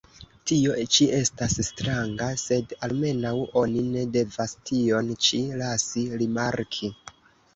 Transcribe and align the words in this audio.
Tio 0.51 0.75
ĉi 0.93 1.05
estas 1.17 1.57
stranga, 1.67 2.29
sed 2.43 2.73
almenaŭ 2.87 3.33
oni 3.61 3.83
ne 3.89 4.05
devas 4.15 4.57
tion 4.69 5.11
ĉi 5.27 5.43
lasi 5.63 6.07
rimarki! 6.23 6.91